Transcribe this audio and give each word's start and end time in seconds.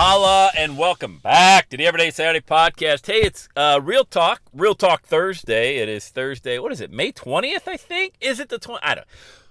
Holla 0.00 0.52
and 0.56 0.78
welcome 0.78 1.18
back 1.18 1.68
to 1.70 1.76
the 1.76 1.84
Everyday 1.84 2.12
Saturday 2.12 2.40
podcast. 2.40 3.04
Hey, 3.04 3.22
it's 3.22 3.48
uh, 3.56 3.80
Real 3.82 4.04
Talk, 4.04 4.40
Real 4.54 4.76
Talk 4.76 5.02
Thursday. 5.02 5.78
It 5.78 5.88
is 5.88 6.08
Thursday. 6.08 6.60
What 6.60 6.70
is 6.70 6.80
it? 6.80 6.92
May 6.92 7.10
twentieth, 7.10 7.66
I 7.66 7.76
think. 7.76 8.14
Is 8.20 8.38
it 8.38 8.48
the 8.48 8.60
20th? 8.60 8.78
I 8.84 8.94
don't. 8.94 9.06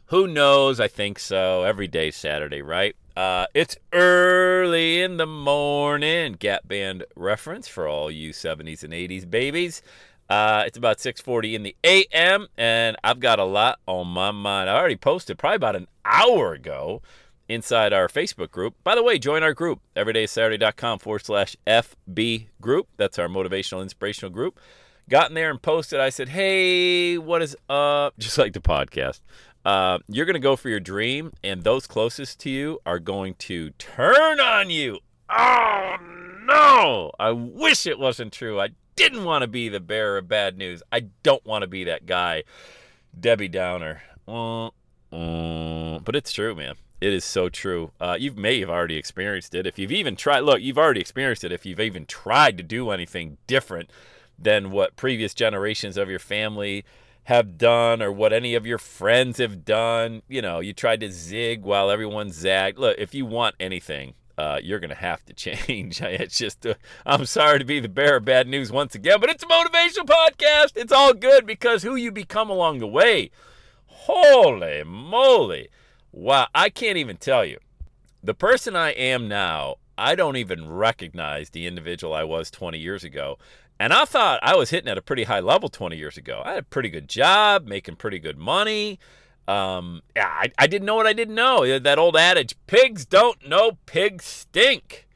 Who 0.06 0.26
knows? 0.26 0.80
I 0.80 0.88
think 0.88 1.20
so. 1.20 1.64
Every 1.64 1.90
day 1.90 2.12
Saturday, 2.12 2.62
right? 2.62 2.96
Uh, 3.18 3.48
it's 3.54 3.76
early 3.92 5.02
in 5.02 5.18
the 5.18 5.26
morning. 5.28 6.38
Gap 6.40 6.66
Band 6.66 7.04
reference 7.18 7.68
for 7.68 7.86
all 7.86 8.10
you 8.10 8.32
70s 8.32 8.84
and 8.84 8.94
80s 8.94 9.30
babies. 9.30 9.82
Uh, 10.30 10.64
it's 10.66 10.78
about 10.78 11.00
6:40 11.00 11.56
in 11.56 11.64
the 11.64 11.76
a.m. 11.84 12.48
and 12.58 12.96
I've 13.04 13.20
got 13.20 13.40
a 13.40 13.44
lot 13.44 13.80
on 13.86 14.08
my 14.08 14.32
mind. 14.32 14.70
I 14.70 14.78
already 14.78 14.96
posted 14.96 15.38
probably 15.38 15.58
about 15.58 15.76
an 15.76 15.90
hour 16.06 16.54
ago 16.54 17.02
inside 17.50 17.94
our 17.94 18.08
Facebook 18.08 18.52
group. 18.52 18.76
By 18.84 18.96
the 18.96 19.04
way, 19.04 19.18
join 19.20 19.44
our 19.44 19.54
group, 19.54 19.80
everydaysaturday.com 19.96 21.00
forward 21.00 21.26
slash 21.26 21.56
FB 21.66 22.48
group. 22.62 22.88
That's 22.98 23.20
our 23.20 23.28
motivational, 23.28 23.82
inspirational 23.82 24.32
group. 24.32 24.60
Got 25.10 25.30
in 25.30 25.36
there 25.36 25.50
and 25.50 25.62
posted. 25.62 26.00
I 26.00 26.10
said, 26.10 26.30
hey, 26.30 27.18
what 27.18 27.42
is 27.42 27.56
up? 27.70 28.14
Just 28.20 28.38
like 28.38 28.54
the 28.54 28.60
podcast. 28.60 29.22
Uh, 29.64 30.00
you're 30.08 30.26
going 30.26 30.34
to 30.34 30.40
go 30.40 30.56
for 30.56 30.70
your 30.70 30.80
dream, 30.80 31.34
and 31.44 31.64
those 31.64 31.88
closest 31.88 32.40
to 32.42 32.50
you 32.50 32.80
are 32.86 33.00
going 33.00 33.34
to 33.36 33.72
turn 33.72 34.40
on 34.40 34.70
you. 34.70 35.00
Oh, 35.30 35.96
no. 36.46 37.12
I 37.20 37.32
wish 37.32 37.86
it 37.86 38.00
wasn't 38.00 38.32
true. 38.32 38.60
I 38.60 38.70
didn't 38.96 39.26
want 39.26 39.44
to 39.44 39.48
be 39.48 39.70
the 39.70 39.80
bearer 39.80 40.18
of 40.18 40.28
bad 40.28 40.58
news. 40.58 40.82
I 40.92 41.08
don't 41.24 41.46
want 41.46 41.64
to 41.64 41.68
be 41.68 41.84
that 41.86 42.06
guy, 42.06 42.44
Debbie 43.18 43.48
Downer. 43.50 44.02
Uh, 44.28 44.68
uh, 45.12 46.00
but 46.00 46.16
it's 46.16 46.32
true, 46.32 46.56
man. 46.56 46.76
It 47.00 47.14
is 47.14 47.24
so 47.24 47.48
true. 47.48 47.92
Uh, 48.00 48.18
you 48.20 48.32
may 48.34 48.60
have 48.60 48.70
already 48.70 48.98
experienced 48.98 49.54
it. 49.54 49.68
If 49.68 49.78
you've 49.78 49.92
even 49.92 50.16
tried, 50.16 50.40
look, 50.42 50.62
you've 50.62 50.80
already 50.80 51.00
experienced 51.00 51.44
it. 51.44 51.52
If 51.52 51.66
you've 51.66 51.80
even 51.80 52.06
tried 52.08 52.58
to 52.58 52.64
do 52.64 52.90
anything 52.90 53.38
different 53.46 53.92
than 54.40 54.72
what 54.72 54.96
previous 54.96 55.34
generations 55.34 55.98
of 55.98 56.10
your 56.10 56.20
family 56.20 56.86
have 57.26 57.58
done 57.58 58.02
or 58.02 58.12
what 58.12 58.34
any 58.34 58.56
of 58.56 58.66
your 58.66 58.80
friends 58.80 59.38
have 59.38 59.64
done, 59.64 60.24
you 60.28 60.42
know, 60.42 60.60
you 60.60 60.74
tried 60.74 61.02
to 61.02 61.12
zig 61.12 61.62
while 61.62 61.92
everyone 61.92 62.32
zagged. 62.32 62.80
Look, 62.80 62.98
if 62.98 63.14
you 63.14 63.28
want 63.28 63.56
anything, 63.60 64.16
uh, 64.36 64.60
you're 64.64 64.80
going 64.80 64.90
to 64.90 64.96
have 64.96 65.24
to 65.26 65.34
change. 65.36 66.02
it's 66.02 66.38
just, 66.38 66.66
uh, 66.66 66.74
I'm 67.06 67.26
sorry 67.26 67.60
to 67.60 67.66
be 67.66 67.80
the 67.80 67.90
bearer 67.90 68.18
of 68.18 68.26
bad 68.26 68.48
news 68.48 68.72
once 68.72 68.96
again, 68.96 69.20
but 69.20 69.30
it's 69.30 69.44
a 69.44 69.48
motivational 69.48 70.08
podcast. 70.08 70.72
It's 70.76 70.92
all 70.92 71.14
good 71.14 71.46
because 71.46 71.84
who 71.84 71.96
you 71.96 72.12
become 72.12 72.50
along 72.50 72.80
the 72.80 72.88
way. 72.88 73.30
Holy 73.86 74.84
moly. 74.84 75.70
Wow, 76.18 76.48
I 76.56 76.72
can't 76.72 76.98
even 76.98 77.18
tell 77.18 77.46
you. 77.46 77.60
The 78.24 78.34
person 78.34 78.76
I 78.76 78.90
am 78.90 79.28
now, 79.28 79.76
I 80.00 80.16
don't 80.16 80.36
even 80.36 80.68
recognize 80.68 81.52
the 81.52 81.68
individual 81.68 82.12
I 82.12 82.24
was 82.24 82.50
20 82.50 82.80
years 82.80 83.04
ago. 83.04 83.38
And 83.80 83.94
I 83.94 84.04
thought 84.06 84.40
I 84.42 84.56
was 84.56 84.72
hitting 84.72 84.90
at 84.90 84.98
a 84.98 85.02
pretty 85.04 85.26
high 85.26 85.42
level 85.42 85.70
20 85.70 85.96
years 85.96 86.18
ago. 86.18 86.42
I 86.44 86.54
had 86.54 86.64
a 86.64 86.64
pretty 86.64 86.90
good 86.90 87.08
job, 87.08 87.68
making 87.68 87.98
pretty 87.98 88.18
good 88.18 88.40
money. 88.40 88.98
Um, 89.48 90.02
I, 90.16 90.52
I 90.58 90.66
didn't 90.66 90.88
know 90.88 90.96
what 90.96 91.06
I 91.06 91.14
didn't 91.14 91.36
know. 91.36 91.78
That 91.78 92.00
old 92.00 92.18
adage, 92.18 92.56
pigs 92.66 93.06
don't 93.06 93.48
know 93.48 93.78
pigs 93.86 94.26
stink. 94.26 95.08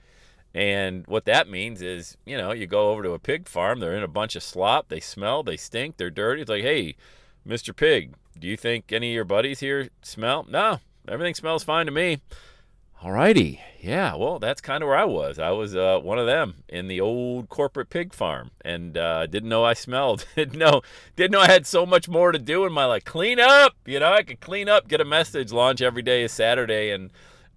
And 0.54 1.08
what 1.08 1.26
that 1.26 1.50
means 1.50 1.82
is, 1.82 2.16
you 2.28 2.38
know, 2.38 2.52
you 2.52 2.68
go 2.68 2.92
over 2.92 3.02
to 3.02 3.14
a 3.14 3.20
pig 3.20 3.48
farm, 3.48 3.80
they're 3.80 3.98
in 3.98 4.04
a 4.04 4.08
bunch 4.08 4.36
of 4.36 4.44
slop, 4.44 4.90
they 4.90 5.00
smell, 5.00 5.42
they 5.42 5.58
stink, 5.58 5.98
they're 5.98 6.12
dirty. 6.12 6.42
It's 6.42 6.50
like, 6.50 6.62
hey, 6.62 6.96
Mr. 7.46 7.76
Pig, 7.76 8.14
do 8.40 8.48
you 8.48 8.56
think 8.56 8.92
any 8.92 9.10
of 9.10 9.16
your 9.16 9.26
buddies 9.26 9.62
here 9.62 9.90
smell? 10.04 10.46
No, 10.48 10.80
everything 11.12 11.36
smells 11.36 11.64
fine 11.64 11.86
to 11.86 11.92
me. 11.92 12.22
All 13.04 13.12
righty. 13.12 13.60
yeah. 13.80 14.16
Well, 14.16 14.38
that's 14.38 14.62
kind 14.62 14.84
of 14.84 14.88
where 14.88 14.98
I 14.98 15.06
was. 15.06 15.40
I 15.40 15.50
was 15.50 15.76
uh, 15.76 16.00
one 16.04 16.20
of 16.20 16.28
them 16.28 16.64
in 16.70 16.88
the 16.88 17.02
old 17.02 17.50
corporate 17.50 17.90
pig 17.90 18.14
farm, 18.14 18.52
and 18.64 18.96
uh, 18.96 19.26
didn't 19.26 19.50
know 19.50 19.64
I 19.64 19.74
smelled. 19.74 20.26
didn't 20.36 20.60
know, 20.60 20.84
didn't 21.16 21.32
know 21.32 21.40
I 21.40 21.48
had 21.48 21.66
so 21.66 21.86
much 21.88 22.08
more 22.08 22.32
to 22.32 22.38
do 22.38 22.64
in 22.66 22.72
my 22.72 22.86
life. 22.86 23.04
Clean 23.04 23.40
up, 23.40 23.74
you 23.86 24.00
know. 24.00 24.14
I 24.14 24.22
could 24.22 24.40
clean 24.40 24.70
up, 24.70 24.88
get 24.88 25.02
a 25.02 25.06
message, 25.06 25.52
launch 25.52 25.82
every 25.82 26.04
day 26.04 26.24
is 26.24 26.32
Saturday, 26.32 26.92
and 26.92 27.10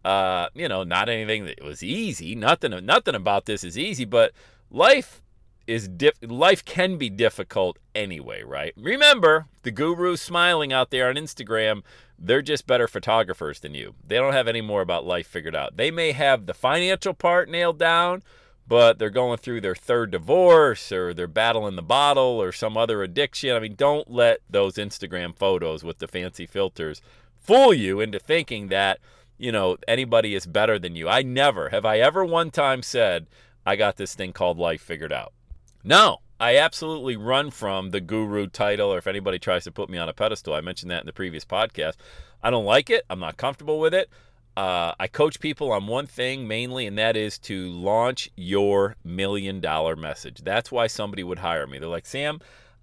uh, 0.03 0.49
you 0.55 0.67
know, 0.67 0.83
not 0.83 1.11
anything 1.11 1.45
that 1.45 1.63
was 1.63 1.83
easy. 1.83 2.35
Nothing, 2.35 2.87
nothing 2.87 3.15
about 3.15 3.45
this 3.45 3.65
is 3.65 3.77
easy, 3.77 4.07
but 4.07 4.33
life 4.71 5.21
is 5.67 5.89
life 6.23 6.65
can 6.65 6.97
be 6.97 7.11
difficult 7.11 7.79
anyway, 7.95 8.43
right? 8.43 8.73
Remember, 8.77 9.47
the 9.63 9.71
gurus 9.71 10.21
smiling 10.21 10.73
out 10.73 10.91
there 10.91 11.09
on 11.09 11.15
Instagram, 11.17 11.83
they're 12.19 12.43
just 12.43 12.67
better 12.67 12.87
photographers 12.87 13.61
than 13.61 13.75
you. 13.75 13.95
They 14.07 14.17
don't 14.17 14.33
have 14.33 14.49
any 14.49 14.61
more 14.61 14.83
about 14.83 15.07
life 15.07 15.27
figured 15.27 15.57
out. 15.57 15.77
They 15.77 15.91
may 15.91 16.13
have 16.13 16.47
the 16.47 16.55
financial 16.55 17.15
part 17.15 17.49
nailed 17.49 17.79
down, 17.79 18.23
but 18.67 18.99
they're 18.99 19.11
going 19.11 19.39
through 19.39 19.61
their 19.61 19.75
third 19.75 20.11
divorce 20.11 20.91
or 20.93 21.13
they're 21.13 21.27
battling 21.27 21.77
the 21.77 21.83
bottle 21.83 22.41
or 22.41 22.53
some 22.53 22.77
other 22.77 23.03
addiction. 23.03 23.55
I 23.55 23.61
mean, 23.61 23.75
don't 23.75 24.11
let 24.11 24.41
those 24.49 24.75
Instagram 24.75 25.37
photos 25.37 25.85
with 25.85 25.99
the 25.99 26.09
fancy 26.09 26.47
filters 26.47 27.03
fool 27.37 27.75
you 27.75 28.01
into 28.01 28.19
thinking 28.19 28.69
that, 28.69 29.01
you 29.37 29.53
know, 29.53 29.77
anybody 29.87 30.35
is 30.35 30.47
better 30.47 30.79
than 30.79 30.97
you. 30.97 31.09
I 31.09 31.23
never 31.23 31.71
have 31.71 31.85
I 31.85 31.99
ever 31.99 32.25
one 32.25 32.51
time 32.51 32.83
said 32.83 33.27
I 33.67 33.77
got 33.77 33.97
this 33.97 34.15
thing 34.15 34.33
called 34.33 34.59
life 34.59 34.81
figured 34.81 35.13
out. 35.13 35.33
No, 35.87 36.21
I 36.41 36.57
absolutely 36.57 37.15
run 37.15 37.51
from 37.51 37.91
the 37.91 38.01
guru 38.01 38.47
title, 38.47 38.93
or 38.93 38.97
if 38.97 39.07
anybody 39.07 39.39
tries 39.39 39.65
to 39.65 39.73
put 39.73 39.91
me 39.91 39.99
on 39.99 40.09
a 40.09 40.15
pedestal, 40.15 40.55
I 40.55 40.63
mentioned 40.63 40.91
that 40.91 41.01
in 41.01 41.07
the 41.07 41.13
previous 41.13 41.45
podcast. 41.45 41.97
I 42.43 42.49
don't 42.49 42.65
like 42.65 42.89
it. 42.89 43.05
I'm 43.11 43.21
not 43.21 43.37
comfortable 43.37 43.79
with 43.79 43.93
it. 43.93 44.09
Uh, 44.57 44.95
I 44.99 45.09
coach 45.09 45.41
people 45.41 45.73
on 45.73 45.87
one 45.87 46.07
thing 46.07 46.49
mainly, 46.49 46.87
and 46.87 46.97
that 46.97 47.19
is 47.19 47.39
to 47.41 47.69
launch 47.69 48.31
your 48.35 48.97
million 49.05 49.61
dollar 49.61 49.95
message. 49.95 50.41
That's 50.43 50.73
why 50.73 50.87
somebody 50.87 51.23
would 51.23 51.41
hire 51.41 51.67
me. 51.67 51.79
They're 51.79 51.89
like, 51.89 52.07
Sam, 52.07 52.41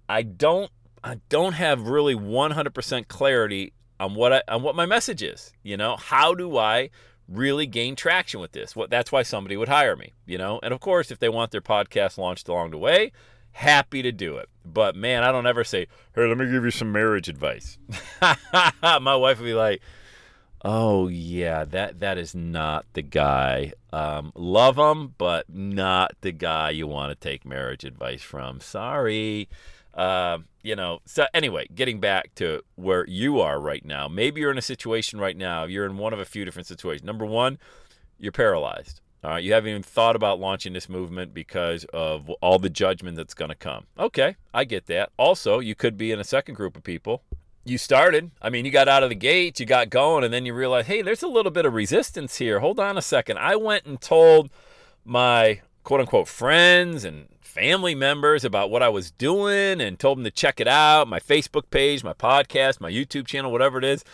I 0.08 0.22
don't, 0.22 0.70
I 1.02 1.18
don't 1.28 1.54
have 1.54 1.88
really 1.88 2.14
100% 2.14 3.08
clarity 3.08 3.72
on 3.98 4.14
what 4.14 4.32
I, 4.32 4.42
on 4.46 4.62
what 4.62 4.76
my 4.76 4.86
message 4.86 5.24
is. 5.24 5.52
You 5.64 5.76
know, 5.76 5.96
how 5.96 6.34
do 6.34 6.56
I 6.56 6.90
really 7.32 7.66
gain 7.66 7.96
traction 7.96 8.40
with 8.40 8.52
this. 8.52 8.76
What 8.76 8.90
that's 8.90 9.10
why 9.10 9.22
somebody 9.22 9.56
would 9.56 9.68
hire 9.68 9.96
me, 9.96 10.12
you 10.26 10.38
know. 10.38 10.60
And 10.62 10.72
of 10.72 10.80
course, 10.80 11.10
if 11.10 11.18
they 11.18 11.28
want 11.28 11.50
their 11.50 11.60
podcast 11.60 12.18
launched 12.18 12.48
along 12.48 12.70
the 12.70 12.78
way, 12.78 13.12
happy 13.52 14.02
to 14.02 14.12
do 14.12 14.36
it. 14.36 14.48
But 14.64 14.94
man, 14.96 15.22
I 15.22 15.32
don't 15.32 15.46
ever 15.46 15.64
say, 15.64 15.86
"Hey, 16.14 16.26
let 16.26 16.38
me 16.38 16.50
give 16.50 16.64
you 16.64 16.70
some 16.70 16.92
marriage 16.92 17.28
advice." 17.28 17.78
My 18.82 19.16
wife 19.16 19.38
would 19.38 19.46
be 19.46 19.54
like, 19.54 19.82
"Oh 20.64 21.08
yeah, 21.08 21.64
that 21.64 22.00
that 22.00 22.18
is 22.18 22.34
not 22.34 22.86
the 22.92 23.02
guy. 23.02 23.72
Um, 23.92 24.32
love 24.34 24.78
him, 24.78 25.14
but 25.18 25.48
not 25.48 26.12
the 26.20 26.32
guy 26.32 26.70
you 26.70 26.86
want 26.86 27.10
to 27.10 27.28
take 27.28 27.44
marriage 27.44 27.84
advice 27.84 28.22
from. 28.22 28.60
Sorry." 28.60 29.48
Uh, 29.94 30.38
you 30.62 30.76
know, 30.76 31.00
so 31.04 31.26
anyway, 31.34 31.66
getting 31.74 32.00
back 32.00 32.34
to 32.36 32.62
where 32.76 33.06
you 33.08 33.40
are 33.40 33.60
right 33.60 33.84
now. 33.84 34.08
Maybe 34.08 34.40
you're 34.40 34.50
in 34.50 34.58
a 34.58 34.62
situation 34.62 35.18
right 35.18 35.36
now. 35.36 35.64
You're 35.64 35.86
in 35.86 35.98
one 35.98 36.12
of 36.12 36.18
a 36.18 36.24
few 36.24 36.44
different 36.44 36.66
situations. 36.66 37.04
Number 37.04 37.26
one, 37.26 37.58
you're 38.18 38.32
paralyzed. 38.32 39.00
All 39.24 39.30
right, 39.30 39.44
you 39.44 39.52
haven't 39.52 39.70
even 39.70 39.82
thought 39.84 40.16
about 40.16 40.40
launching 40.40 40.72
this 40.72 40.88
movement 40.88 41.32
because 41.32 41.84
of 41.92 42.28
all 42.40 42.58
the 42.58 42.68
judgment 42.68 43.16
that's 43.16 43.34
going 43.34 43.50
to 43.50 43.54
come. 43.54 43.84
Okay, 43.96 44.34
I 44.52 44.64
get 44.64 44.86
that. 44.86 45.10
Also, 45.16 45.60
you 45.60 45.76
could 45.76 45.96
be 45.96 46.10
in 46.10 46.18
a 46.18 46.24
second 46.24 46.56
group 46.56 46.76
of 46.76 46.82
people. 46.82 47.22
You 47.64 47.78
started, 47.78 48.32
I 48.40 48.50
mean, 48.50 48.64
you 48.64 48.72
got 48.72 48.88
out 48.88 49.04
of 49.04 49.10
the 49.10 49.14
gate, 49.14 49.60
you 49.60 49.66
got 49.66 49.90
going, 49.90 50.24
and 50.24 50.34
then 50.34 50.44
you 50.44 50.52
realize, 50.54 50.86
hey, 50.86 51.02
there's 51.02 51.22
a 51.22 51.28
little 51.28 51.52
bit 51.52 51.64
of 51.64 51.72
resistance 51.72 52.38
here. 52.38 52.58
Hold 52.58 52.80
on 52.80 52.98
a 52.98 53.02
second. 53.02 53.38
I 53.38 53.54
went 53.54 53.86
and 53.86 54.00
told 54.00 54.50
my 55.04 55.60
quote 55.84 56.00
unquote 56.00 56.28
friends 56.28 57.04
and 57.04 57.28
family 57.40 57.94
members 57.94 58.44
about 58.44 58.70
what 58.70 58.82
I 58.82 58.88
was 58.88 59.10
doing 59.10 59.80
and 59.80 59.98
told 59.98 60.18
them 60.18 60.24
to 60.24 60.30
check 60.30 60.60
it 60.60 60.68
out, 60.68 61.08
my 61.08 61.20
Facebook 61.20 61.70
page, 61.70 62.02
my 62.02 62.14
podcast, 62.14 62.80
my 62.80 62.90
YouTube 62.90 63.26
channel, 63.26 63.52
whatever 63.52 63.78
it 63.78 63.84
is, 63.84 64.04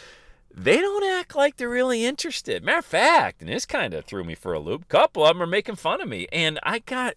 they 0.52 0.78
don't 0.78 1.04
act 1.04 1.36
like 1.36 1.56
they're 1.56 1.68
really 1.68 2.04
interested. 2.04 2.64
Matter 2.64 2.78
of 2.78 2.84
fact, 2.84 3.40
and 3.40 3.48
this 3.48 3.64
kind 3.64 3.94
of 3.94 4.04
threw 4.04 4.24
me 4.24 4.34
for 4.34 4.52
a 4.52 4.58
loop. 4.58 4.82
A 4.82 4.86
couple 4.86 5.24
of 5.24 5.28
them 5.28 5.42
are 5.42 5.46
making 5.46 5.76
fun 5.76 6.00
of 6.00 6.08
me, 6.08 6.26
and 6.32 6.58
I 6.64 6.80
got 6.80 7.14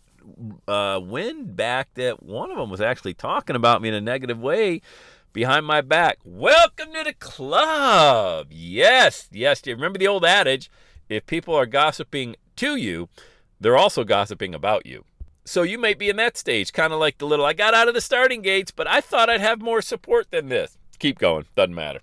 uh, 0.68 1.00
wind 1.02 1.56
back 1.56 1.94
that 1.96 2.22
one 2.22 2.52
of 2.52 2.58
them 2.58 2.70
was 2.70 2.82
actually 2.82 3.16
talking 3.16 3.56
about 3.56 3.82
me 3.82 3.90
in 3.90 3.96
a 3.96 4.02
negative 4.02 4.40
way 4.40 4.82
behind 5.34 5.66
my 5.66 5.82
back. 5.82 6.20
Welcome 6.24 6.94
to 6.94 7.04
the 7.04 7.14
club. 7.14 8.48
Yes, 8.52 9.28
yes. 9.32 9.62
Do 9.62 9.72
you 9.72 9.76
remember 9.76 9.98
the 9.98 10.08
old 10.08 10.26
adage? 10.26 10.70
If 11.10 11.26
people 11.26 11.56
are 11.56 11.66
gossiping 11.66 12.36
to 12.58 12.76
you, 12.76 13.10
they're 13.62 13.78
also 13.78 14.04
gossiping 14.04 14.54
about 14.54 14.86
you. 14.86 15.06
So 15.46 15.64
you 15.64 15.78
may 15.78 15.94
be 15.94 16.10
in 16.10 16.18
that 16.18 16.36
stage, 16.36 16.74
kind 16.74 16.92
of 16.92 17.00
like 17.00 17.20
the 17.20 17.26
little 17.26 17.46
I 17.46 17.54
got 17.54 17.74
out 17.74 17.88
of 17.88 17.94
the 17.94 18.02
starting 18.02 18.42
gates, 18.42 18.72
but 18.72 18.88
I 18.88 19.02
thought 19.02 19.30
I'd 19.30 19.42
have 19.42 19.62
more 19.62 19.82
support 19.82 20.30
than 20.32 20.50
this. 20.50 20.78
Keep 21.00 21.20
going, 21.20 21.46
doesn't 21.56 21.74
matter. 21.74 22.02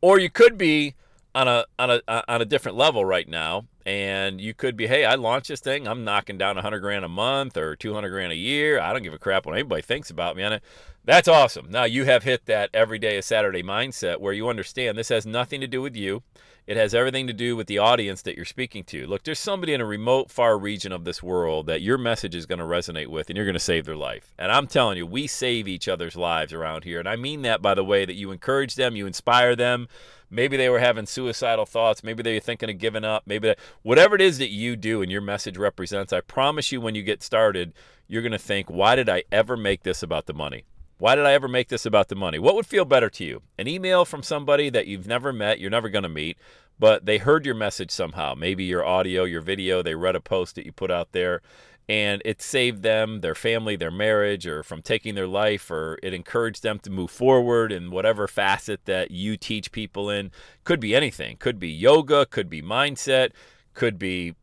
Or 0.00 0.18
you 0.18 0.30
could 0.30 0.56
be 0.56 0.94
on 1.36 1.46
a 1.48 1.66
on 1.78 1.90
a 1.90 2.00
on 2.08 2.40
a 2.40 2.46
different 2.46 2.78
level 2.78 3.04
right 3.04 3.28
now 3.28 3.66
and 3.84 4.40
you 4.40 4.54
could 4.54 4.74
be 4.74 4.86
hey 4.86 5.04
i 5.04 5.14
launched 5.14 5.48
this 5.48 5.60
thing 5.60 5.86
i'm 5.86 6.02
knocking 6.02 6.38
down 6.38 6.56
100 6.56 6.80
grand 6.80 7.04
a 7.04 7.08
month 7.08 7.58
or 7.58 7.76
200 7.76 8.08
grand 8.08 8.32
a 8.32 8.36
year 8.36 8.80
i 8.80 8.90
don't 8.90 9.02
give 9.02 9.12
a 9.12 9.18
crap 9.18 9.44
what 9.44 9.52
anybody 9.52 9.82
thinks 9.82 10.08
about 10.08 10.34
me 10.34 10.42
on 10.42 10.54
it 10.54 10.62
that's 11.04 11.28
awesome 11.28 11.70
now 11.70 11.84
you 11.84 12.06
have 12.06 12.22
hit 12.22 12.46
that 12.46 12.70
every 12.72 12.98
day 12.98 13.18
is 13.18 13.26
saturday 13.26 13.62
mindset 13.62 14.18
where 14.18 14.32
you 14.32 14.48
understand 14.48 14.96
this 14.96 15.10
has 15.10 15.26
nothing 15.26 15.60
to 15.60 15.66
do 15.66 15.82
with 15.82 15.94
you 15.94 16.22
it 16.66 16.76
has 16.76 16.94
everything 16.94 17.28
to 17.28 17.32
do 17.32 17.54
with 17.54 17.68
the 17.68 17.78
audience 17.78 18.22
that 18.22 18.34
you're 18.34 18.44
speaking 18.44 18.82
to. 18.84 19.06
Look, 19.06 19.22
there's 19.22 19.38
somebody 19.38 19.72
in 19.72 19.80
a 19.80 19.86
remote, 19.86 20.32
far 20.32 20.58
region 20.58 20.90
of 20.90 21.04
this 21.04 21.22
world 21.22 21.68
that 21.68 21.80
your 21.80 21.96
message 21.96 22.34
is 22.34 22.44
going 22.44 22.58
to 22.58 22.64
resonate 22.64 23.06
with, 23.06 23.30
and 23.30 23.36
you're 23.36 23.46
going 23.46 23.54
to 23.54 23.60
save 23.60 23.84
their 23.84 23.94
life. 23.94 24.34
And 24.36 24.50
I'm 24.50 24.66
telling 24.66 24.96
you, 24.96 25.06
we 25.06 25.28
save 25.28 25.68
each 25.68 25.86
other's 25.86 26.16
lives 26.16 26.52
around 26.52 26.82
here. 26.82 26.98
And 26.98 27.08
I 27.08 27.14
mean 27.14 27.42
that 27.42 27.62
by 27.62 27.74
the 27.74 27.84
way 27.84 28.04
that 28.04 28.16
you 28.16 28.32
encourage 28.32 28.74
them, 28.74 28.96
you 28.96 29.06
inspire 29.06 29.54
them. 29.54 29.86
Maybe 30.30 30.56
they 30.56 30.68
were 30.68 30.80
having 30.80 31.06
suicidal 31.06 31.66
thoughts. 31.66 32.02
Maybe 32.02 32.22
they 32.22 32.34
were 32.34 32.40
thinking 32.40 32.70
of 32.70 32.78
giving 32.78 33.04
up. 33.04 33.22
Maybe 33.26 33.48
that, 33.48 33.58
whatever 33.82 34.14
it 34.14 34.20
is 34.20 34.38
that 34.38 34.50
you 34.50 34.76
do 34.76 35.02
and 35.02 35.10
your 35.10 35.20
message 35.20 35.56
represents, 35.56 36.12
I 36.12 36.20
promise 36.20 36.72
you, 36.72 36.80
when 36.80 36.94
you 36.94 37.02
get 37.02 37.22
started, 37.22 37.72
you're 38.08 38.22
going 38.22 38.32
to 38.32 38.38
think, 38.38 38.70
why 38.70 38.96
did 38.96 39.08
I 39.08 39.24
ever 39.30 39.56
make 39.56 39.82
this 39.82 40.02
about 40.02 40.26
the 40.26 40.34
money? 40.34 40.64
Why 40.98 41.14
did 41.14 41.26
I 41.26 41.32
ever 41.32 41.46
make 41.46 41.68
this 41.68 41.84
about 41.84 42.08
the 42.08 42.14
money? 42.14 42.38
What 42.38 42.54
would 42.54 42.66
feel 42.66 42.86
better 42.86 43.10
to 43.10 43.24
you? 43.24 43.42
An 43.58 43.68
email 43.68 44.04
from 44.04 44.22
somebody 44.22 44.70
that 44.70 44.86
you've 44.86 45.06
never 45.06 45.32
met, 45.32 45.60
you're 45.60 45.70
never 45.70 45.90
going 45.90 46.04
to 46.04 46.08
meet, 46.08 46.38
but 46.78 47.04
they 47.04 47.18
heard 47.18 47.44
your 47.44 47.54
message 47.54 47.90
somehow. 47.90 48.34
Maybe 48.34 48.64
your 48.64 48.84
audio, 48.84 49.24
your 49.24 49.42
video, 49.42 49.82
they 49.82 49.94
read 49.94 50.16
a 50.16 50.20
post 50.20 50.54
that 50.54 50.64
you 50.64 50.72
put 50.72 50.90
out 50.90 51.12
there 51.12 51.42
and 51.88 52.20
it 52.24 52.42
saved 52.42 52.82
them, 52.82 53.20
their 53.20 53.34
family, 53.34 53.76
their 53.76 53.90
marriage, 53.90 54.46
or 54.46 54.62
from 54.62 54.82
taking 54.82 55.14
their 55.14 55.26
life, 55.26 55.70
or 55.70 55.98
it 56.02 56.12
encouraged 56.12 56.62
them 56.62 56.78
to 56.80 56.90
move 56.90 57.10
forward 57.10 57.70
in 57.70 57.90
whatever 57.90 58.26
facet 58.26 58.84
that 58.86 59.10
you 59.10 59.36
teach 59.36 59.70
people 59.70 60.10
in. 60.10 60.30
Could 60.64 60.80
be 60.80 60.94
anything. 60.94 61.36
Could 61.36 61.60
be 61.60 61.70
yoga, 61.70 62.26
could 62.26 62.50
be 62.50 62.60
mindset, 62.60 63.30
could 63.74 63.98
be 63.98 64.34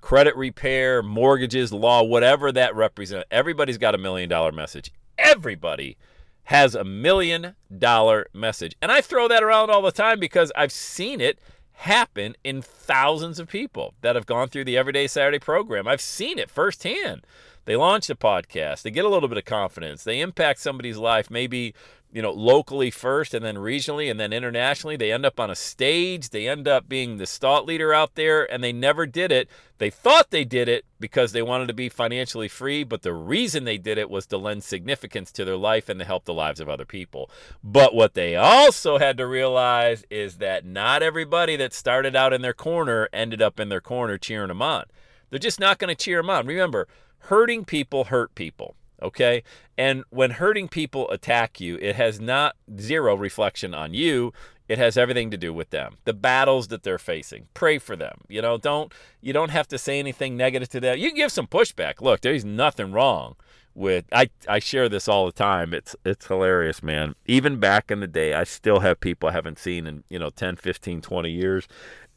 credit 0.00 0.34
repair, 0.36 1.02
mortgages, 1.02 1.72
law, 1.72 2.02
whatever 2.02 2.50
that 2.50 2.74
represents. 2.74 3.26
Everybody's 3.30 3.78
got 3.78 3.94
a 3.94 3.98
million 3.98 4.28
dollar 4.28 4.50
message 4.50 4.90
everybody 5.22 5.96
has 6.44 6.74
a 6.74 6.84
million 6.84 7.54
dollar 7.76 8.26
message. 8.34 8.74
And 8.82 8.90
I 8.90 9.00
throw 9.00 9.28
that 9.28 9.42
around 9.42 9.70
all 9.70 9.82
the 9.82 9.92
time 9.92 10.18
because 10.18 10.52
I've 10.56 10.72
seen 10.72 11.20
it 11.20 11.38
happen 11.74 12.36
in 12.44 12.62
thousands 12.62 13.38
of 13.38 13.48
people 13.48 13.94
that 14.02 14.14
have 14.14 14.26
gone 14.26 14.48
through 14.48 14.64
the 14.64 14.76
Everyday 14.76 15.06
Saturday 15.06 15.38
program. 15.38 15.88
I've 15.88 16.00
seen 16.00 16.38
it 16.38 16.50
firsthand. 16.50 17.26
They 17.64 17.76
launch 17.76 18.10
a 18.10 18.14
podcast, 18.14 18.82
they 18.82 18.90
get 18.90 19.04
a 19.04 19.08
little 19.08 19.28
bit 19.28 19.38
of 19.38 19.44
confidence, 19.44 20.04
they 20.04 20.20
impact 20.20 20.60
somebody's 20.60 20.98
life, 20.98 21.30
maybe 21.30 21.74
you 22.12 22.20
know, 22.20 22.30
locally 22.30 22.90
first 22.90 23.32
and 23.32 23.42
then 23.42 23.56
regionally 23.56 24.10
and 24.10 24.20
then 24.20 24.34
internationally. 24.34 24.96
They 24.96 25.10
end 25.10 25.24
up 25.24 25.40
on 25.40 25.50
a 25.50 25.54
stage. 25.54 26.28
They 26.28 26.46
end 26.46 26.68
up 26.68 26.86
being 26.86 27.16
the 27.16 27.26
thought 27.26 27.64
leader 27.64 27.94
out 27.94 28.16
there, 28.16 28.50
and 28.52 28.62
they 28.62 28.72
never 28.72 29.06
did 29.06 29.32
it. 29.32 29.48
They 29.78 29.88
thought 29.88 30.30
they 30.30 30.44
did 30.44 30.68
it 30.68 30.84
because 31.00 31.32
they 31.32 31.42
wanted 31.42 31.68
to 31.68 31.74
be 31.74 31.88
financially 31.88 32.48
free, 32.48 32.84
but 32.84 33.00
the 33.00 33.14
reason 33.14 33.64
they 33.64 33.78
did 33.78 33.96
it 33.96 34.10
was 34.10 34.26
to 34.26 34.36
lend 34.36 34.62
significance 34.62 35.32
to 35.32 35.44
their 35.44 35.56
life 35.56 35.88
and 35.88 35.98
to 35.98 36.04
help 36.04 36.26
the 36.26 36.34
lives 36.34 36.60
of 36.60 36.68
other 36.68 36.84
people. 36.84 37.30
But 37.64 37.94
what 37.94 38.12
they 38.12 38.36
also 38.36 38.98
had 38.98 39.16
to 39.16 39.26
realize 39.26 40.04
is 40.10 40.36
that 40.36 40.66
not 40.66 41.02
everybody 41.02 41.56
that 41.56 41.72
started 41.72 42.14
out 42.14 42.34
in 42.34 42.42
their 42.42 42.52
corner 42.52 43.08
ended 43.12 43.40
up 43.40 43.58
in 43.58 43.70
their 43.70 43.80
corner 43.80 44.18
cheering 44.18 44.48
them 44.48 44.62
on. 44.62 44.84
They're 45.30 45.38
just 45.38 45.58
not 45.58 45.78
going 45.78 45.88
to 45.88 46.04
cheer 46.04 46.18
them 46.18 46.28
on. 46.28 46.46
Remember, 46.46 46.86
hurting 47.22 47.64
people 47.64 48.04
hurt 48.04 48.34
people 48.34 48.76
okay? 49.02 49.42
And 49.76 50.04
when 50.10 50.32
hurting 50.32 50.68
people 50.68 51.10
attack 51.10 51.60
you, 51.60 51.76
it 51.82 51.96
has 51.96 52.20
not 52.20 52.56
zero 52.78 53.14
reflection 53.14 53.74
on 53.74 53.92
you. 53.92 54.32
It 54.68 54.78
has 54.78 54.96
everything 54.96 55.30
to 55.32 55.36
do 55.36 55.52
with 55.52 55.70
them. 55.70 55.96
The 56.04 56.14
battles 56.14 56.68
that 56.68 56.82
they're 56.82 56.98
facing. 56.98 57.48
Pray 57.52 57.78
for 57.78 57.96
them. 57.96 58.22
You 58.28 58.40
know, 58.40 58.56
don't 58.56 58.92
you 59.20 59.32
don't 59.32 59.50
have 59.50 59.68
to 59.68 59.78
say 59.78 59.98
anything 59.98 60.36
negative 60.36 60.68
to 60.70 60.80
them. 60.80 60.98
You 60.98 61.08
can 61.08 61.16
give 61.16 61.32
some 61.32 61.46
pushback. 61.46 62.00
Look, 62.00 62.20
there's 62.20 62.44
nothing 62.44 62.92
wrong 62.92 63.36
with 63.74 64.04
I, 64.12 64.30
I 64.48 64.60
share 64.60 64.88
this 64.88 65.08
all 65.08 65.26
the 65.26 65.32
time. 65.32 65.74
It's 65.74 65.94
it's 66.04 66.26
hilarious, 66.26 66.82
man. 66.82 67.14
Even 67.26 67.58
back 67.58 67.90
in 67.90 68.00
the 68.00 68.06
day, 68.06 68.34
I 68.34 68.44
still 68.44 68.80
have 68.80 69.00
people 69.00 69.28
I 69.28 69.32
haven't 69.32 69.58
seen 69.58 69.86
in, 69.86 70.04
you 70.08 70.18
know, 70.18 70.30
10, 70.30 70.56
15, 70.56 71.02
20 71.02 71.30
years 71.30 71.68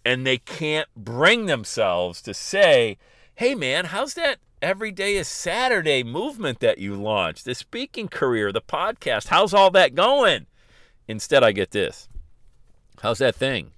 and 0.06 0.26
they 0.26 0.38
can't 0.38 0.88
bring 0.96 1.48
themselves 1.48 2.22
to 2.22 2.34
say, 2.34 2.98
"Hey 3.34 3.56
man, 3.56 3.86
how's 3.86 4.14
that 4.14 4.38
Every 4.66 4.92
day 4.92 5.16
is 5.18 5.28
Saturday 5.28 6.04
movement 6.04 6.60
that 6.62 6.80
you 6.80 6.96
launched, 6.96 7.46
the 7.46 7.54
speaking 7.54 8.08
career, 8.08 8.52
the 8.52 8.62
podcast. 8.62 9.28
How's 9.28 9.54
all 9.54 9.70
that 9.70 9.94
going? 9.94 10.48
Instead, 11.08 11.44
I 11.44 11.52
get 11.52 11.70
this. 11.70 12.10
How's 13.04 13.20
that 13.20 13.36
thing? 13.36 13.74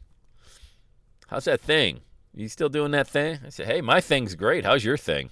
How's 1.28 1.44
that 1.44 1.60
thing? 1.60 2.04
You 2.34 2.48
still 2.48 2.69
doing 2.69 2.92
that 2.92 3.10
thing? 3.10 3.39
I 3.45 3.50
say, 3.50 3.66
hey, 3.66 3.81
my 3.81 4.00
thing's 4.00 4.36
great. 4.36 4.63
How's 4.63 4.86
your 4.86 4.95
thing? 4.95 5.31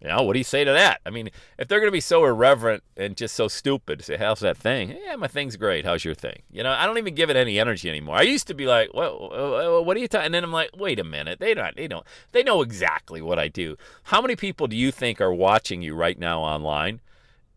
You 0.00 0.08
know, 0.08 0.22
what 0.22 0.34
do 0.34 0.38
you 0.38 0.44
say 0.44 0.62
to 0.62 0.72
that? 0.72 1.00
I 1.06 1.10
mean, 1.10 1.30
if 1.58 1.68
they're 1.68 1.80
going 1.80 1.88
to 1.88 1.92
be 1.92 2.00
so 2.00 2.24
irreverent 2.26 2.82
and 2.98 3.16
just 3.16 3.34
so 3.34 3.48
stupid, 3.48 4.04
say, 4.04 4.18
how's 4.18 4.40
that 4.40 4.58
thing? 4.58 4.94
Yeah, 5.02 5.16
my 5.16 5.26
thing's 5.26 5.56
great. 5.56 5.86
How's 5.86 6.04
your 6.04 6.14
thing? 6.14 6.42
You 6.52 6.62
know, 6.62 6.70
I 6.70 6.84
don't 6.84 6.98
even 6.98 7.14
give 7.14 7.30
it 7.30 7.36
any 7.36 7.58
energy 7.58 7.88
anymore. 7.88 8.16
I 8.16 8.22
used 8.22 8.46
to 8.48 8.54
be 8.54 8.66
like, 8.66 8.90
well, 8.92 9.82
what 9.82 9.96
are 9.96 10.00
you 10.00 10.06
talking? 10.06 10.26
And 10.26 10.34
then 10.34 10.44
I'm 10.44 10.52
like, 10.52 10.70
wait 10.76 10.98
a 10.98 11.04
minute. 11.04 11.40
They 11.40 11.54
don't, 11.54 11.74
they 11.76 11.88
don't, 11.88 12.04
they 12.32 12.42
know 12.42 12.60
exactly 12.60 13.22
what 13.22 13.38
I 13.38 13.48
do. 13.48 13.76
How 14.04 14.20
many 14.20 14.36
people 14.36 14.66
do 14.66 14.76
you 14.76 14.92
think 14.92 15.20
are 15.20 15.32
watching 15.32 15.80
you 15.80 15.94
right 15.94 16.18
now 16.18 16.40
online? 16.40 17.00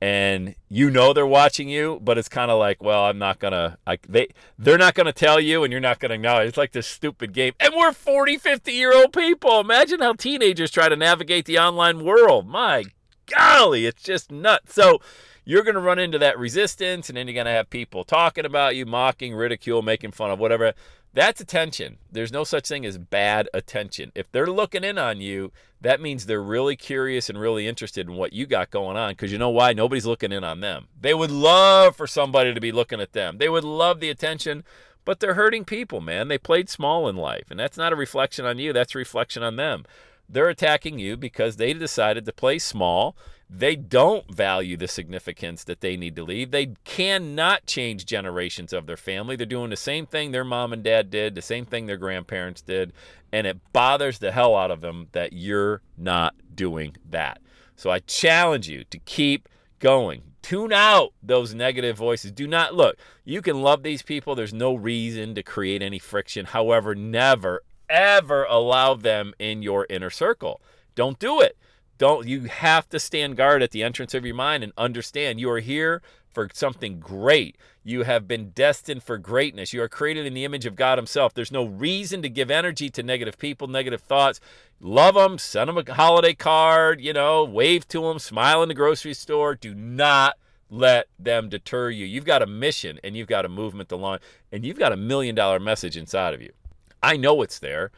And 0.01 0.55
you 0.69 0.89
know 0.89 1.11
they're 1.11 1.27
watching 1.27 1.67
you, 1.67 1.99
but 2.01 2.17
it's 2.17 2.29
kind 2.29 2.49
of 2.49 2.57
like, 2.57 2.81
well, 2.81 3.05
I'm 3.05 3.17
not 3.17 3.39
gonna, 3.39 3.77
they, 4.07 4.29
they're 4.57 4.77
not 4.77 4.93
gonna 4.93 5.11
tell 5.11 5.39
you, 5.39 5.63
and 5.63 5.71
you're 5.71 5.81
not 5.81 5.99
gonna 5.99 6.17
know. 6.17 6.37
It's 6.37 6.57
like 6.57 6.71
this 6.71 6.87
stupid 6.87 7.33
game, 7.33 7.53
and 7.59 7.73
we're 7.75 7.91
40, 7.91 8.37
50 8.37 8.71
year 8.71 8.93
old 8.93 9.11
people. 9.11 9.59
Imagine 9.59 9.99
how 9.99 10.13
teenagers 10.13 10.71
try 10.71 10.87
to 10.87 10.95
navigate 10.95 11.45
the 11.45 11.59
online 11.59 12.03
world. 12.03 12.47
My 12.47 12.85
golly, 13.25 13.85
it's 13.85 14.01
just 14.01 14.31
nuts. 14.31 14.73
So 14.73 15.01
you're 15.43 15.63
gonna 15.63 15.81
run 15.81 15.99
into 15.99 16.19
that 16.19 16.39
resistance, 16.39 17.09
and 17.09 17.17
then 17.17 17.27
you're 17.27 17.35
gonna 17.35 17.51
have 17.51 17.69
people 17.69 18.05
talking 18.05 18.45
about 18.45 18.75
you, 18.75 18.85
mocking, 18.85 19.35
ridicule, 19.35 19.81
making 19.81 20.11
fun 20.11 20.31
of 20.31 20.39
whatever. 20.39 20.73
That's 21.13 21.41
attention. 21.41 21.97
There's 22.11 22.31
no 22.31 22.43
such 22.43 22.67
thing 22.67 22.85
as 22.85 22.97
bad 22.97 23.49
attention. 23.53 24.11
If 24.13 24.31
they're 24.31 24.47
looking 24.47 24.83
in 24.83 24.97
on 24.97 25.21
you, 25.21 25.51
that 25.81 26.01
means 26.01 26.25
they're 26.25 26.41
really 26.41 26.75
curious 26.75 27.29
and 27.29 27.39
really 27.39 27.67
interested 27.67 28.07
in 28.07 28.15
what 28.15 28.33
you 28.33 28.45
got 28.45 28.69
going 28.69 28.95
on 28.95 29.11
because 29.13 29.31
you 29.31 29.37
know 29.37 29.49
why? 29.49 29.73
Nobody's 29.73 30.05
looking 30.05 30.31
in 30.31 30.43
on 30.43 30.59
them. 30.59 30.87
They 30.99 31.13
would 31.13 31.31
love 31.31 31.95
for 31.95 32.05
somebody 32.05 32.53
to 32.53 32.61
be 32.61 32.71
looking 32.71 33.01
at 33.01 33.13
them. 33.13 33.37
They 33.39 33.49
would 33.49 33.63
love 33.63 33.99
the 33.99 34.09
attention, 34.09 34.63
but 35.03 35.19
they're 35.19 35.33
hurting 35.33 35.65
people, 35.65 35.99
man. 35.99 36.27
They 36.27 36.37
played 36.37 36.69
small 36.69 37.07
in 37.09 37.15
life, 37.15 37.49
and 37.49 37.59
that's 37.59 37.77
not 37.77 37.93
a 37.93 37.95
reflection 37.95 38.45
on 38.45 38.59
you, 38.59 38.71
that's 38.71 38.93
a 38.93 38.99
reflection 38.99 39.41
on 39.41 39.55
them. 39.55 39.85
They're 40.29 40.49
attacking 40.49 40.99
you 40.99 41.17
because 41.17 41.55
they 41.55 41.73
decided 41.73 42.25
to 42.25 42.33
play 42.33 42.59
small 42.59 43.15
they 43.49 43.75
don't 43.75 44.31
value 44.33 44.77
the 44.77 44.87
significance 44.87 45.63
that 45.63 45.81
they 45.81 45.97
need 45.97 46.15
to 46.17 46.23
leave. 46.23 46.51
They 46.51 46.73
cannot 46.83 47.65
change 47.65 48.05
generations 48.05 48.73
of 48.73 48.85
their 48.85 48.97
family. 48.97 49.35
They're 49.35 49.47
doing 49.47 49.71
the 49.71 49.75
same 49.75 50.05
thing 50.05 50.31
their 50.31 50.43
mom 50.43 50.71
and 50.71 50.83
dad 50.83 51.09
did, 51.09 51.33
the 51.33 51.41
same 51.41 51.65
thing 51.65 51.87
their 51.87 51.97
grandparents 51.97 52.61
did, 52.61 52.93
and 53.31 53.47
it 53.47 53.57
bothers 53.73 54.19
the 54.19 54.31
hell 54.31 54.55
out 54.55 54.69
of 54.69 54.81
them 54.81 55.07
that 55.13 55.33
you're 55.33 55.81
not 55.97 56.35
doing 56.53 56.95
that. 57.09 57.41
So 57.75 57.89
I 57.89 57.99
challenge 57.99 58.69
you 58.69 58.83
to 58.83 58.99
keep 58.99 59.49
going. 59.79 60.21
Tune 60.43 60.71
out 60.71 61.13
those 61.23 61.53
negative 61.53 61.97
voices. 61.97 62.31
Do 62.31 62.45
not 62.45 62.75
look. 62.75 62.97
You 63.25 63.41
can 63.41 63.61
love 63.61 63.81
these 63.81 64.03
people. 64.03 64.35
There's 64.35 64.53
no 64.53 64.75
reason 64.75 65.33
to 65.35 65.43
create 65.43 65.81
any 65.81 65.99
friction. 65.99 66.45
However, 66.45 66.93
never, 66.93 67.63
ever 67.89 68.45
allow 68.45 68.93
them 68.93 69.33
in 69.39 69.61
your 69.61 69.85
inner 69.89 70.09
circle. 70.09 70.61
Don't 70.95 71.19
do 71.19 71.39
it 71.41 71.57
don't 71.99 72.27
you 72.27 72.43
have 72.43 72.89
to 72.89 72.97
stand 72.97 73.35
guard 73.35 73.61
at 73.61 73.71
the 73.71 73.83
entrance 73.83 74.13
of 74.13 74.25
your 74.25 74.33
mind 74.33 74.63
and 74.63 74.73
understand 74.77 75.39
you 75.39 75.51
are 75.51 75.59
here 75.59 76.01
for 76.33 76.49
something 76.53 76.99
great. 76.99 77.57
You 77.83 78.03
have 78.03 78.25
been 78.27 78.51
destined 78.51 79.03
for 79.03 79.17
greatness. 79.17 79.73
You 79.73 79.83
are 79.83 79.89
created 79.89 80.25
in 80.25 80.33
the 80.33 80.45
image 80.45 80.65
of 80.65 80.77
God 80.77 80.97
Himself. 80.97 81.33
There's 81.33 81.51
no 81.51 81.65
reason 81.65 82.21
to 82.21 82.29
give 82.29 82.49
energy 82.49 82.89
to 82.91 83.03
negative 83.03 83.37
people, 83.37 83.67
negative 83.67 84.01
thoughts. 84.01 84.39
Love 84.79 85.15
them, 85.15 85.37
send 85.37 85.67
them 85.67 85.77
a 85.77 85.93
holiday 85.93 86.33
card, 86.33 87.01
you 87.01 87.11
know, 87.11 87.43
wave 87.43 87.85
to 87.89 88.01
them, 88.03 88.17
smile 88.17 88.63
in 88.63 88.69
the 88.69 88.75
grocery 88.75 89.13
store. 89.13 89.53
Do 89.53 89.75
not 89.75 90.37
let 90.69 91.07
them 91.19 91.49
deter 91.49 91.89
you. 91.89 92.05
You've 92.05 92.23
got 92.23 92.41
a 92.41 92.47
mission 92.47 92.97
and 93.03 93.17
you've 93.17 93.27
got 93.27 93.43
a 93.43 93.49
movement 93.49 93.89
to 93.89 93.97
launch, 93.97 94.21
and 94.53 94.63
you've 94.63 94.79
got 94.79 94.93
a 94.93 94.97
million 94.97 95.35
dollar 95.35 95.59
message 95.59 95.97
inside 95.97 96.33
of 96.33 96.41
you. 96.41 96.51
I 97.01 97.17
know 97.17 97.41
it's 97.41 97.59
there. 97.59 97.91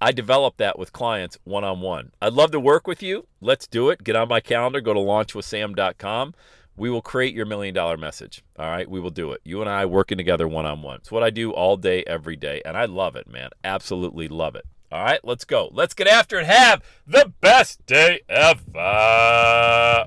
I 0.00 0.10
develop 0.10 0.56
that 0.56 0.78
with 0.78 0.92
clients 0.92 1.38
one 1.44 1.62
on 1.62 1.80
one. 1.80 2.12
I'd 2.20 2.32
love 2.32 2.50
to 2.52 2.60
work 2.60 2.86
with 2.86 3.02
you. 3.02 3.26
Let's 3.40 3.68
do 3.68 3.88
it. 3.90 4.02
Get 4.02 4.16
on 4.16 4.28
my 4.28 4.40
calendar, 4.40 4.80
go 4.80 4.92
to 4.94 5.00
launchwithsam.com. 5.00 6.34
We 6.76 6.90
will 6.90 7.02
create 7.02 7.34
your 7.34 7.46
million 7.46 7.74
dollar 7.74 7.96
message. 7.96 8.42
All 8.58 8.66
right, 8.66 8.90
we 8.90 8.98
will 8.98 9.10
do 9.10 9.30
it. 9.32 9.40
You 9.44 9.60
and 9.60 9.70
I 9.70 9.86
working 9.86 10.18
together 10.18 10.48
one 10.48 10.66
on 10.66 10.82
one. 10.82 10.96
It's 10.96 11.12
what 11.12 11.22
I 11.22 11.30
do 11.30 11.52
all 11.52 11.76
day, 11.76 12.02
every 12.06 12.34
day, 12.36 12.62
and 12.64 12.76
I 12.76 12.86
love 12.86 13.14
it, 13.14 13.28
man. 13.28 13.50
Absolutely 13.62 14.26
love 14.26 14.56
it. 14.56 14.64
All 14.90 15.04
right, 15.04 15.20
let's 15.22 15.44
go. 15.44 15.70
Let's 15.72 15.94
get 15.94 16.06
after 16.08 16.38
it. 16.40 16.46
Have 16.46 16.82
the 17.06 17.32
best 17.40 17.86
day 17.86 18.22
ever. 18.28 20.06